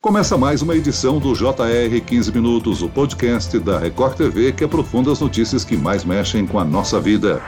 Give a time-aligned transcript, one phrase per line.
[0.00, 5.10] Começa mais uma edição do JR 15 Minutos, o podcast da Record TV que aprofunda
[5.10, 7.42] as notícias que mais mexem com a nossa vida.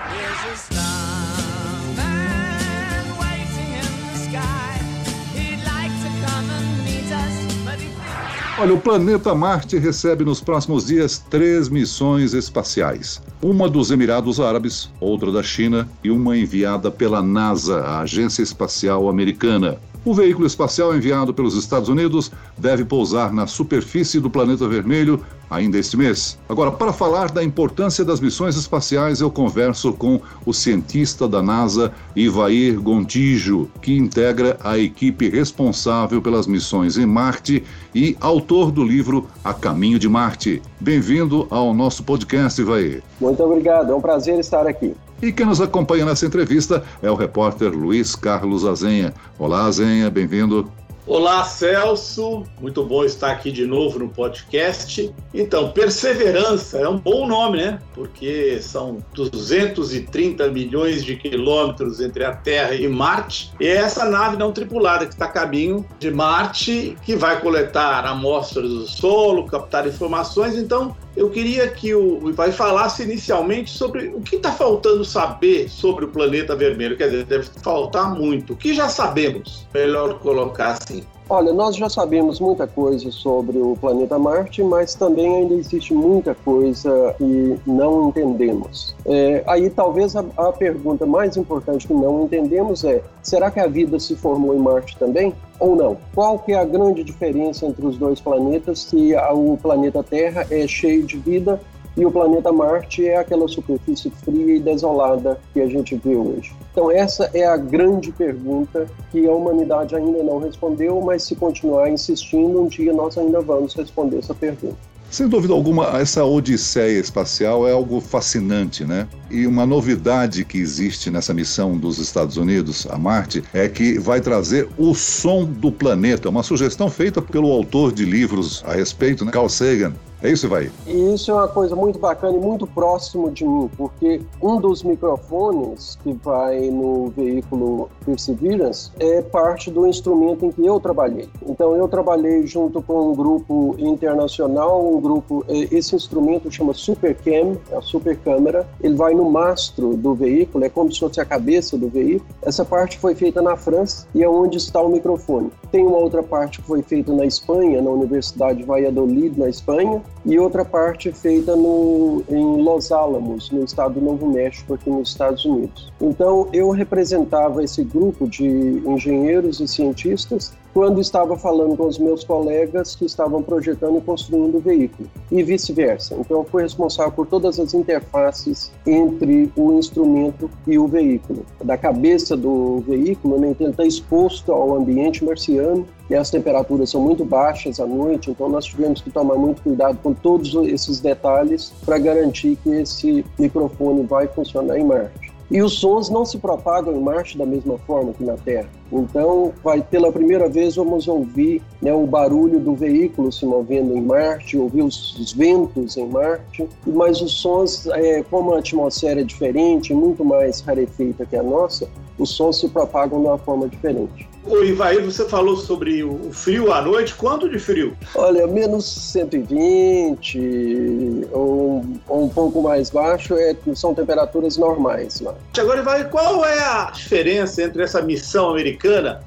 [8.58, 14.90] Olha, o planeta Marte recebe nos próximos dias três missões espaciais: uma dos Emirados Árabes,
[14.98, 19.78] outra da China e uma enviada pela NASA, a Agência Espacial Americana.
[20.02, 25.76] O veículo espacial enviado pelos Estados Unidos deve pousar na superfície do planeta vermelho ainda
[25.76, 26.38] este mês.
[26.48, 31.92] Agora, para falar da importância das missões espaciais, eu converso com o cientista da NASA,
[32.16, 37.62] Ivair Gontijo, que integra a equipe responsável pelas missões em Marte
[37.94, 40.62] e autor do livro A Caminho de Marte.
[40.80, 43.02] Bem-vindo ao nosso podcast, Ivair.
[43.20, 44.94] Muito obrigado, é um prazer estar aqui.
[45.22, 49.12] E quem nos acompanha nessa entrevista é o repórter Luiz Carlos Azenha.
[49.38, 50.70] Olá, Azenha, bem-vindo.
[51.06, 52.44] Olá, Celso.
[52.60, 55.12] Muito bom estar aqui de novo no podcast.
[55.34, 57.80] Então, Perseverança é um bom nome, né?
[57.94, 63.52] Porque são 230 milhões de quilômetros entre a Terra e Marte.
[63.58, 68.06] E é essa nave não tripulada que está a caminho de Marte, que vai coletar
[68.06, 70.54] amostras do solo, captar informações.
[70.54, 76.04] Então, eu queria que o Ivan falasse inicialmente sobre o que está faltando saber sobre
[76.04, 76.96] o planeta vermelho.
[76.96, 78.52] Quer dizer, deve faltar muito.
[78.52, 79.66] O que já sabemos?
[79.74, 81.02] Melhor colocar assim.
[81.30, 86.34] Olha, nós já sabemos muita coisa sobre o planeta Marte, mas também ainda existe muita
[86.34, 88.96] coisa que não entendemos.
[89.06, 93.68] É, aí talvez a, a pergunta mais importante que não entendemos é: será que a
[93.68, 95.32] vida se formou em Marte também?
[95.60, 95.96] ou não?
[96.14, 98.80] Qual que é a grande diferença entre os dois planetas?
[98.80, 101.60] Se o planeta Terra é cheio de vida
[101.96, 106.52] e o planeta Marte é aquela superfície fria e desolada que a gente vê hoje.
[106.72, 111.90] Então essa é a grande pergunta que a humanidade ainda não respondeu, mas se continuar
[111.90, 114.90] insistindo, um dia nós ainda vamos responder essa pergunta.
[115.10, 119.08] Sem dúvida alguma, essa odisseia espacial é algo fascinante, né?
[119.28, 124.20] E uma novidade que existe nessa missão dos Estados Unidos a Marte é que vai
[124.20, 129.32] trazer o som do planeta, uma sugestão feita pelo autor de livros a respeito, né?
[129.32, 129.94] Carl Sagan.
[130.22, 130.70] É isso, vai.
[130.86, 134.82] E isso é uma coisa muito bacana e muito próximo de mim, porque um dos
[134.82, 141.26] microfones que vai no veículo Perseverance é parte do instrumento em que eu trabalhei.
[141.46, 147.56] Então eu trabalhei junto com um grupo internacional, um grupo, é, esse instrumento chama Supercam,
[147.70, 148.68] é a super câmera.
[148.82, 152.28] Ele vai no mastro do veículo, é como se fosse a cabeça do veículo.
[152.42, 155.50] Essa parte foi feita na França e é onde está o microfone.
[155.72, 160.38] Tem uma outra parte que foi feita na Espanha, na Universidade Valladolid, na Espanha, e
[160.38, 165.44] outra parte feita no, em Los Alamos, no estado do Novo México, aqui nos Estados
[165.44, 165.90] Unidos.
[166.00, 172.24] Então, eu representava esse grupo de engenheiros e cientistas quando estava falando com os meus
[172.24, 176.14] colegas que estavam projetando e construindo o veículo, e vice-versa.
[176.18, 181.44] Então, fui responsável por todas as interfaces entre o instrumento e o veículo.
[181.64, 186.90] Da cabeça do veículo, né, então, ele está exposto ao ambiente marciano, e as temperaturas
[186.90, 190.98] são muito baixas à noite, então nós tivemos que tomar muito cuidado com todos esses
[190.98, 195.32] detalhes para garantir que esse microfone vai funcionar em Marte.
[195.48, 198.68] E os sons não se propagam em Marte da mesma forma que na Terra.
[198.92, 204.00] Então, vai pela primeira vez vamos ouvir né, o barulho do veículo se movendo em
[204.00, 209.24] Marte, ouvir os, os ventos em Marte, mas os sons, é, como a atmosfera é
[209.24, 214.28] diferente, muito mais rarefeita que a nossa, os sons se propagam de uma forma diferente.
[214.44, 217.14] O Ivaí, você falou sobre o frio à noite.
[217.14, 217.94] Quanto de frio?
[218.14, 225.34] Olha, menos 120 ou, ou um pouco mais baixo é, são temperaturas normais lá.
[225.58, 228.79] Agora, Ivaí, qual é a diferença entre essa missão americana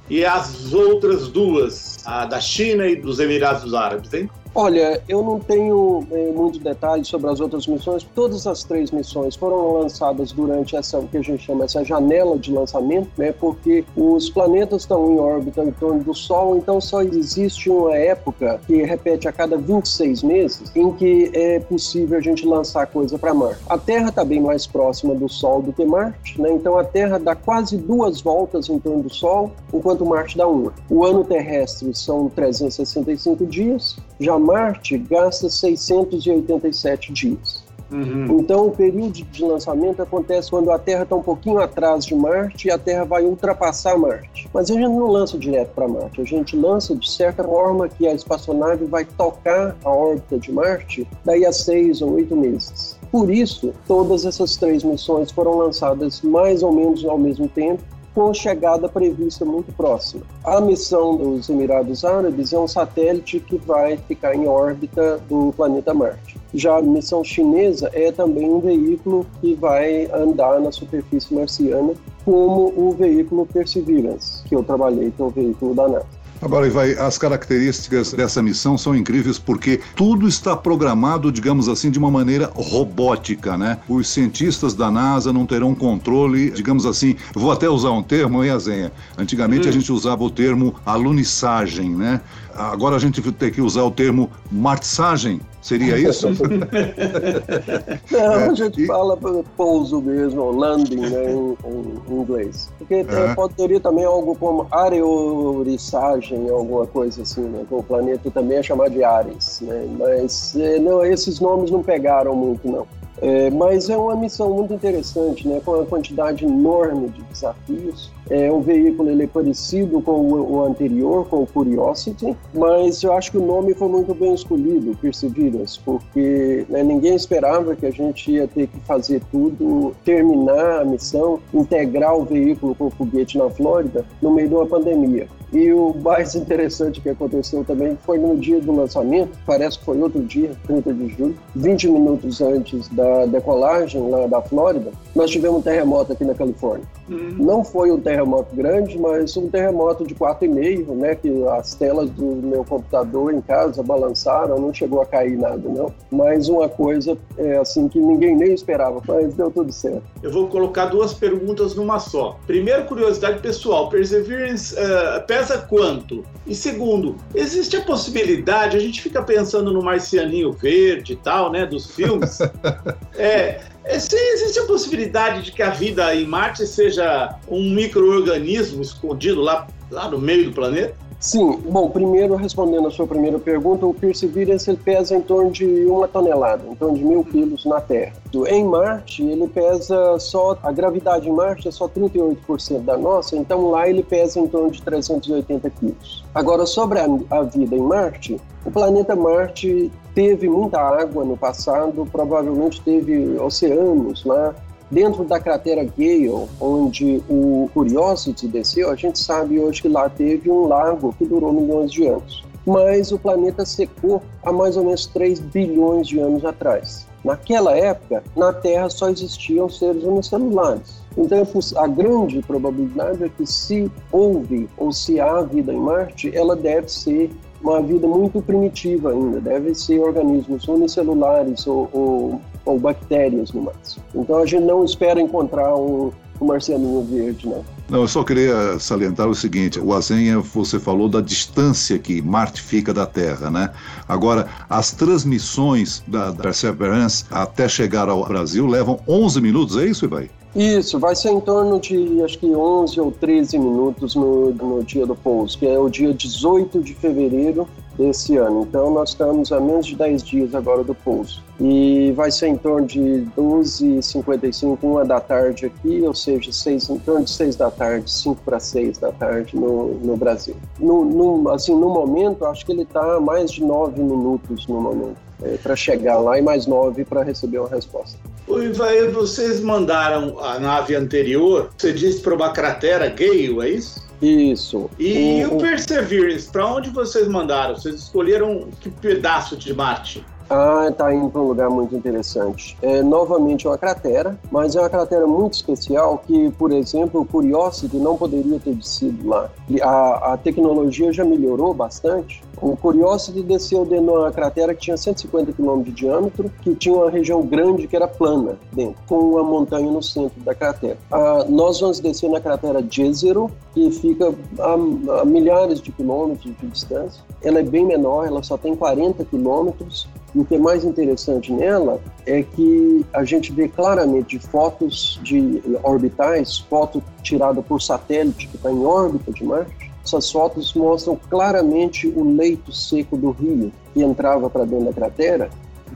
[0.09, 4.29] e as outras duas, a da China e dos Emirados Árabes, hein?
[4.55, 8.03] Olha, eu não tenho é, muito detalhe sobre as outras missões.
[8.13, 12.37] Todas as três missões foram lançadas durante essa o que a gente chama essa janela
[12.37, 13.31] de lançamento, né?
[13.31, 18.61] Porque os planetas estão em órbita em torno do Sol, então só existe uma época
[18.67, 23.33] que repete a cada 26 meses em que é possível a gente lançar coisa para
[23.33, 23.63] Marte.
[23.67, 26.51] A Terra está bem mais próxima do Sol do que Marte, né?
[26.51, 30.71] Então a Terra dá quase duas voltas em torno do Sol, enquanto Marte dá uma.
[30.91, 33.97] O ano terrestre são 365 dias.
[34.19, 37.63] Já Marte gasta 687 dias.
[37.93, 38.39] Uhum.
[38.39, 42.67] Então, o período de lançamento acontece quando a Terra está um pouquinho atrás de Marte
[42.67, 44.49] e a Terra vai ultrapassar Marte.
[44.51, 48.07] Mas a gente não lança direto para Marte, a gente lança de certa forma que
[48.07, 52.97] a espaçonave vai tocar a órbita de Marte daí a seis ou oito meses.
[53.11, 57.83] Por isso, todas essas três missões foram lançadas mais ou menos ao mesmo tempo
[58.13, 60.23] com chegada prevista muito próxima.
[60.43, 65.93] A missão dos Emirados Árabes é um satélite que vai ficar em órbita do planeta
[65.93, 66.39] Marte.
[66.53, 71.93] Já a missão chinesa é também um veículo que vai andar na superfície marciana,
[72.23, 76.22] como o veículo Perseverance, que eu trabalhei, que é o veículo da NASA.
[76.43, 81.97] Agora, vai, as características dessa missão são incríveis porque tudo está programado, digamos assim, de
[81.97, 83.77] uma maneira robótica, né?
[83.87, 88.49] Os cientistas da NASA não terão controle, digamos assim, vou até usar um termo, hein,
[88.49, 88.91] Azenha?
[89.17, 89.69] Antigamente hum.
[89.69, 92.19] a gente usava o termo alunissagem, né?
[92.55, 96.27] Agora a gente tem que usar o termo martissagem, seria isso?
[98.11, 99.17] Não, a gente é, fala
[99.57, 102.69] pouso mesmo, landing né, em, em inglês.
[102.77, 103.33] Porque é.
[103.33, 107.65] poderia também algo como areorissagem, alguma coisa assim, né?
[107.69, 109.87] O planeta também é chamado de Ares, né?
[109.97, 112.87] Mas é, não, esses nomes não pegaram muito, não.
[113.21, 115.61] É, mas é uma missão muito interessante, né?
[115.63, 118.11] com uma quantidade enorme de desafios.
[118.29, 123.13] É um veículo ele é parecido com o, o, anterior, com o Curiosity, mas eu
[123.13, 127.91] acho que o nome foi muito bem escolhido, Perseverance, porque né, ninguém esperava que a
[127.91, 133.37] gente ia ter que fazer tudo, terminar a missão, integrar o veículo com o foguete
[133.37, 135.27] na Flórida no meio de uma pandemia.
[135.53, 140.01] E o mais interessante que aconteceu também foi no dia do lançamento, parece que foi
[140.01, 145.59] outro dia, 30 de julho, 20 minutos antes da decolagem lá da Flórida, nós tivemos
[145.59, 146.85] um terremoto aqui na Califórnia.
[147.09, 147.35] Uhum.
[147.39, 152.25] Não foi um terremoto grande, mas um terremoto de 4,5, né, que as telas do
[152.25, 155.93] meu computador em casa balançaram, não chegou a cair nada, não.
[156.11, 160.03] Mas uma coisa, é, assim, que ninguém nem esperava, mas deu tudo certo.
[160.21, 162.39] Eu vou colocar duas perguntas numa só.
[162.45, 166.23] Primeiro, curiosidade pessoal, Perseverance uh, pesa quanto?
[166.45, 171.65] E segundo, existe a possibilidade, a gente fica pensando no marcianinho verde e tal, né,
[171.65, 172.39] dos filmes.
[173.17, 179.67] é, existe a possibilidade de que a vida em Marte seja um microorganismo escondido lá,
[179.91, 180.95] lá no meio do planeta?
[181.23, 185.85] Sim, bom, primeiro respondendo a sua primeira pergunta, o Perseverance ele pesa em torno de
[185.85, 188.11] uma tonelada, em torno de mil quilos na Terra.
[188.49, 193.71] Em Marte, ele pesa só, a gravidade em Marte é só 38% da nossa, então
[193.71, 196.25] lá ele pesa em torno de 380 quilos.
[196.35, 202.05] Agora, sobre a, a vida em Marte, o planeta Marte teve muita água no passado,
[202.11, 204.53] provavelmente teve oceanos lá,
[204.93, 210.51] Dentro da cratera Gale, onde o Curiosity desceu, a gente sabe hoje que lá teve
[210.51, 212.45] um lago que durou milhões de anos.
[212.63, 217.07] Mas o planeta secou há mais ou menos 3 bilhões de anos atrás.
[217.25, 221.01] Naquela época, na Terra só existiam seres unicelulares.
[221.17, 221.43] Então,
[221.77, 226.87] a grande probabilidade é que se houve ou se há vida em Marte, ela deve
[226.87, 227.31] ser
[227.63, 234.03] uma vida muito primitiva ainda, deve ser organismos unicelulares ou, ou, ou bactérias no máximo.
[234.15, 237.61] Então a gente não espera encontrar um, um marcianinho verde, né?
[237.89, 242.61] Não, eu só queria salientar o seguinte: o Azenha, você falou da distância que Marte
[242.61, 243.71] fica da Terra, né?
[244.07, 250.29] Agora, as transmissões da Perseverance até chegar ao Brasil levam 11 minutos, é isso, Ibai?
[250.55, 255.05] Isso, vai ser em torno de acho que 11 ou 13 minutos no, no dia
[255.05, 257.67] do pouso, que é o dia 18 de fevereiro
[257.97, 258.65] desse ano.
[258.67, 261.43] Então nós estamos a menos de 10 dias agora do pouso.
[261.59, 266.99] E vai ser em torno de 12h55, 1 da tarde aqui, ou seja, 6, em
[266.99, 270.55] torno de 6 da tarde, 5 para 6 da tarde no, no Brasil.
[270.79, 275.17] No, no, assim, no momento, acho que ele está mais de 9 minutos no momento.
[275.41, 278.17] É, para chegar lá e mais nove para receber uma resposta.
[278.47, 284.01] O Ivair, vocês mandaram a nave anterior, você disse para uma cratera Gale, é isso?
[284.23, 284.89] Isso.
[284.97, 287.75] E o, o Perseverance, para onde vocês mandaram?
[287.75, 290.23] Vocês escolheram que pedaço de Marte?
[290.49, 292.77] Ah, está indo para um lugar muito interessante.
[292.81, 297.97] É novamente uma cratera, mas é uma cratera muito especial que, por exemplo, o Curiosity
[297.97, 299.49] não poderia ter descido lá.
[299.81, 302.43] A, a tecnologia já melhorou bastante.
[302.61, 306.95] O Curiosity desceu dentro de uma cratera que tinha 150 km de diâmetro, que tinha
[306.95, 310.97] uma região grande que era plana dentro, com uma montanha no centro da cratera.
[311.11, 316.67] Ah, nós vamos descer na cratera Jezero, que fica a, a milhares de quilômetros de
[316.67, 317.21] distância.
[317.41, 321.51] Ela é bem menor, ela só tem 40 quilômetros e o que é mais interessante
[321.51, 328.55] nela é que a gente vê claramente fotos de orbitais, foto tirada por satélite que
[328.55, 329.91] está em órbita de Marte.
[330.03, 335.49] Essas fotos mostram claramente o leito seco do rio que entrava para dentro da cratera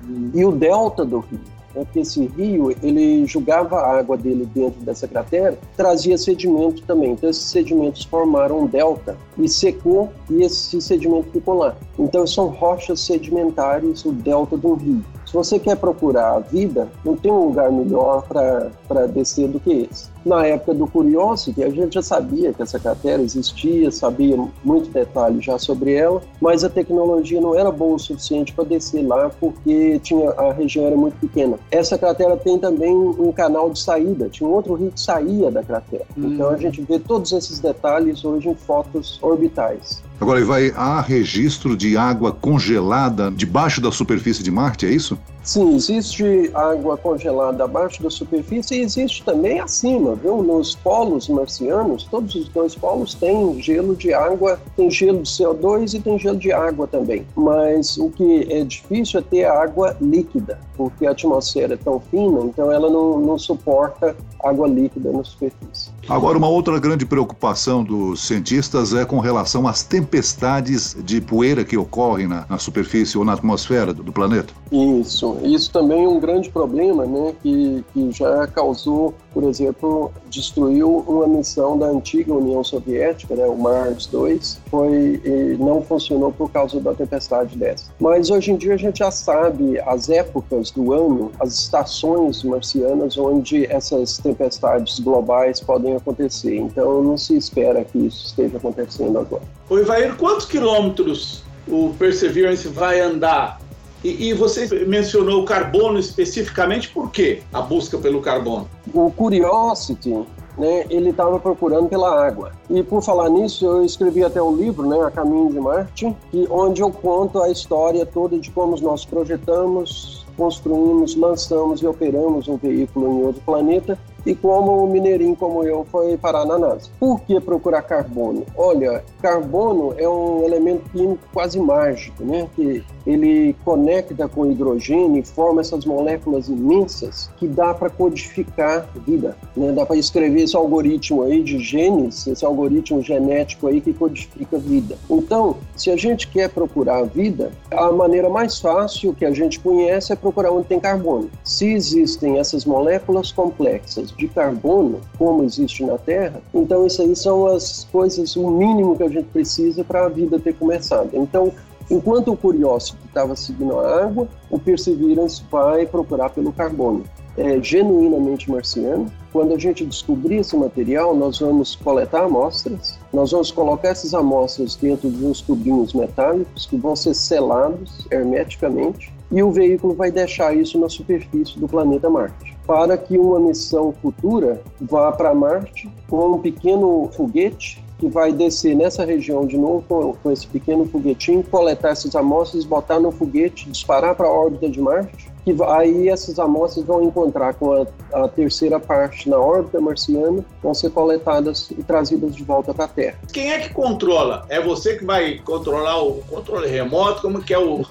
[0.08, 0.32] uhum.
[0.34, 4.81] e o delta do rio é que esse rio ele jogava a água dele dentro
[4.81, 7.12] dessa cratera, trazia sedimento também.
[7.12, 11.75] Então esses sedimentos formaram um delta e secou e esse sedimento ficou lá.
[11.98, 15.03] Então são rochas sedimentares, o delta do rio.
[15.25, 19.88] Se você quer procurar a vida, não tem um lugar melhor para descer do que
[19.91, 20.10] esse.
[20.27, 25.39] Na época do Curiosity, a gente já sabia que essa cratera existia, sabia muito detalhe
[25.39, 30.00] já sobre ela, mas a tecnologia não era boa o suficiente para descer lá porque
[30.00, 31.57] tinha, a região era muito pequena.
[31.72, 35.63] Essa cratera tem também um canal de saída, tinha um outro rio que saía da
[35.63, 36.03] cratera.
[36.17, 36.34] Hum.
[36.34, 40.03] Então a gente vê todos esses detalhes hoje em fotos orbitais.
[40.19, 45.17] Agora, vai, há registro de água congelada debaixo da superfície de Marte, é isso?
[45.48, 50.44] Sim, existe água congelada abaixo da superfície e existe também acima, viu?
[50.44, 55.94] Nos polos marcianos, todos os dois polos têm gelo de água, tem gelo de CO2
[55.94, 57.25] e tem gelo de água também.
[57.34, 62.42] Mas o que é difícil é ter água líquida, porque a atmosfera é tão fina,
[62.42, 64.18] então ela não, não suporta
[64.50, 65.89] água líquida na superfície.
[66.08, 71.77] Agora, uma outra grande preocupação dos cientistas é com relação às tempestades de poeira que
[71.77, 74.54] ocorrem na, na superfície ou na atmosfera do, do planeta.
[74.72, 81.06] Isso, isso também é um grande problema, né, que, que já causou, por exemplo, destruiu
[81.08, 85.22] uma missão da antiga União Soviética, né, o Mars 2, foi
[85.60, 87.91] não funcionou por causa da tempestade dessa.
[88.00, 93.15] Mas hoje em dia a gente já sabe as épocas do ano, as estações marcianas
[93.15, 96.56] onde essas tempestades globais podem acontecer.
[96.56, 99.44] Então não se espera que isso esteja acontecendo agora.
[99.70, 103.60] O Ivair, quantos quilômetros o Perseverance vai andar
[104.04, 108.70] e, e, você mencionou o carbono especificamente, por quê a busca pelo carbono?
[108.94, 110.25] O Curiosity,
[110.58, 112.51] né, ele estava procurando pela água.
[112.70, 116.48] E por falar nisso, eu escrevi até um livro, né, A Caminho de Marte, que,
[116.50, 122.58] onde eu conto a história toda de como nós projetamos, construímos, lançamos e operamos um
[122.58, 126.89] veículo em outro planeta e como um mineirinho como eu foi parar na NASA.
[127.00, 128.46] Por que procurar carbono?
[128.56, 132.48] Olha, carbono é um elemento químico quase mágico, né?
[132.56, 139.37] Que ele conecta com hidrogênio e forma essas moléculas imensas que dá para codificar vida,
[139.55, 139.71] né?
[139.71, 144.97] Dá para escrever esse algoritmo aí de genes, esse algoritmo genético aí que codifica vida.
[145.09, 150.11] Então, se a gente quer procurar vida, a maneira mais fácil que a gente conhece
[150.11, 151.29] é procurar onde tem carbono.
[151.45, 157.45] Se existem essas moléculas complexas de carbono, como existe na Terra, então isso aí são
[157.45, 161.11] as coisas, o mínimo que a gente precisa para a vida ter começado.
[161.13, 161.53] Então,
[161.89, 167.03] enquanto o Curiosity estava seguindo a água, o Perseverance vai procurar pelo carbono.
[167.38, 169.12] É genuinamente marciano.
[169.32, 174.75] Quando a gente descobrir esse material, nós vamos coletar amostras, nós vamos colocar essas amostras
[174.75, 180.56] dentro de uns tubinhos metálicos que vão ser selados hermeticamente e o veículo vai deixar
[180.56, 186.34] isso na superfície do planeta Marte para que uma missão futura vá para Marte com
[186.34, 191.44] um pequeno foguete que vai descer nessa região de novo com, com esse pequeno foguetinho,
[191.44, 196.39] coletar essas amostras, botar no foguete, disparar para a órbita de Marte que aí essas
[196.39, 201.82] amostras vão encontrar com a, a, terceira parte na órbita marciana, vão ser coletadas e
[201.84, 203.18] trazidas de volta para a Terra.
[203.32, 204.46] Quem é que controla?
[204.50, 207.22] É você que vai controlar o controle remoto?
[207.22, 207.86] Como que é o...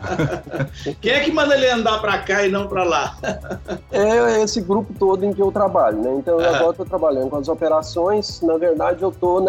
[1.02, 3.18] Quem é que manda ele andar para cá e não para lá?
[3.90, 6.14] é esse grupo todo em que eu trabalho, né?
[6.18, 9.42] Então, eu agora estou trabalhando com as operações, na verdade, eu estou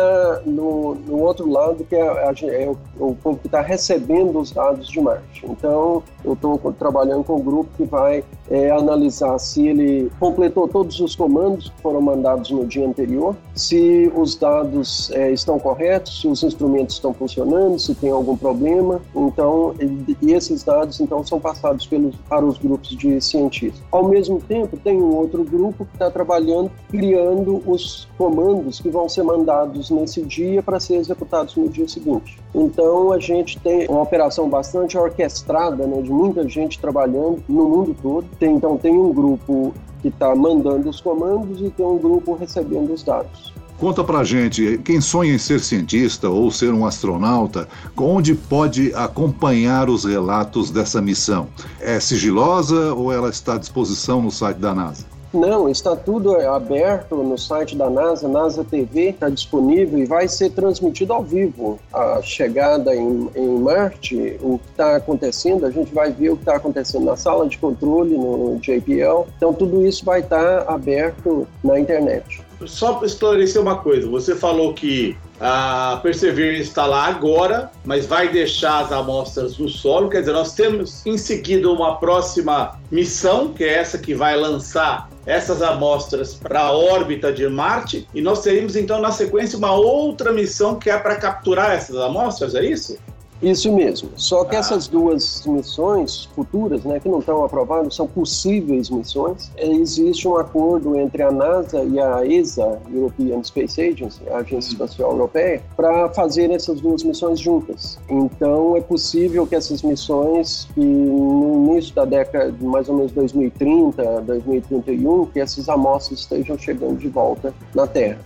[0.45, 4.89] no, no outro lado, que é, é o, o povo que está recebendo os dados
[4.89, 5.45] de Marte.
[5.45, 10.99] Então, eu estou trabalhando com um grupo que vai é, analisar se ele completou todos
[10.99, 16.27] os comandos que foram mandados no dia anterior, se os dados é, estão corretos, se
[16.27, 19.01] os instrumentos estão funcionando, se tem algum problema.
[19.15, 19.75] Então,
[20.21, 23.83] e esses dados então são passados pelos, para os grupos de cientistas.
[23.91, 29.09] Ao mesmo tempo, tem um outro grupo que está trabalhando criando os comandos que vão
[29.09, 32.39] ser mandados nesse dia para ser executados no dia seguinte.
[32.53, 37.69] Então, a gente tem uma operação bastante orquestrada, né, de muita gente trabalhando trabalhando no
[37.69, 38.25] mundo todo.
[38.39, 42.93] Tem, então, tem um grupo que está mandando os comandos e tem um grupo recebendo
[42.93, 43.53] os dados.
[43.79, 47.67] Conta pra gente, quem sonha em ser cientista ou ser um astronauta,
[47.97, 51.47] onde pode acompanhar os relatos dessa missão?
[51.81, 55.12] É sigilosa ou ela está à disposição no site da NASA?
[55.33, 60.51] Não, está tudo aberto no site da NASA, NASA TV está disponível e vai ser
[60.51, 61.79] transmitido ao vivo.
[61.91, 66.43] A chegada em, em Marte, o que está acontecendo, a gente vai ver o que
[66.43, 69.27] está acontecendo na sala de controle, no JPL.
[69.35, 72.41] Então, tudo isso vai estar aberto na internet.
[72.65, 78.29] Só para esclarecer uma coisa, você falou que a Perseverance está lá agora, mas vai
[78.29, 80.09] deixar as amostras no solo.
[80.09, 85.09] Quer dizer, nós temos em seguida uma próxima missão, que é essa que vai lançar
[85.25, 90.31] essas amostras para a órbita de Marte, e nós teremos então na sequência uma outra
[90.31, 92.97] missão que é para capturar essas amostras, é isso?
[93.43, 94.09] Isso mesmo.
[94.15, 94.59] Só que ah.
[94.59, 99.51] essas duas missões futuras, né, que não estão aprovadas, são possíveis missões.
[99.57, 104.73] Existe um acordo entre a NASA e a ESA, European Space Agency, a Agência hum.
[104.73, 107.99] Espacial Europeia, para fazer essas duas missões juntas.
[108.09, 114.21] Então, é possível que essas missões, que no início da década, mais ou menos 2030,
[114.21, 118.19] 2031, que essas amostras estejam chegando de volta na Terra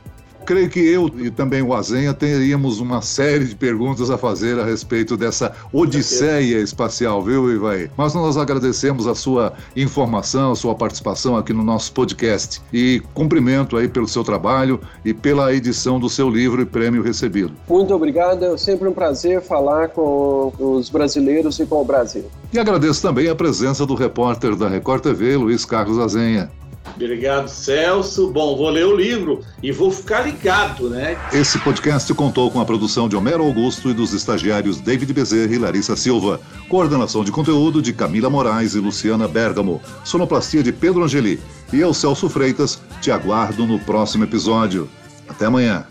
[0.48, 4.64] creio que eu e também o Azenha teríamos uma série de perguntas a fazer a
[4.64, 7.92] respeito dessa odisseia espacial, viu, Ivaí?
[7.98, 13.76] Mas nós agradecemos a sua informação, a sua participação aqui no nosso podcast e cumprimento
[13.76, 17.52] aí pelo seu trabalho e pela edição do seu livro e prêmio recebido.
[17.68, 22.24] Muito obrigado, é sempre um prazer falar com os brasileiros e com o Brasil.
[22.54, 26.50] E agradeço também a presença do repórter da Record TV, Luiz Carlos Azenha.
[26.96, 28.30] Obrigado, Celso.
[28.32, 31.18] Bom, vou ler o livro e vou ficar ligado, né?
[31.32, 35.58] Esse podcast contou com a produção de Homero Augusto e dos estagiários David Bezerra e
[35.58, 36.40] Larissa Silva.
[36.70, 39.82] Coordenação de conteúdo de Camila Moraes e Luciana Bergamo.
[40.04, 41.40] Sonoplastia de Pedro Angeli.
[41.72, 44.90] E eu, Celso Freitas, te aguardo no próximo episódio.
[45.28, 45.86] Até amanhã.